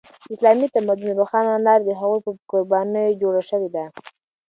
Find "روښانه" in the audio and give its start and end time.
1.19-1.53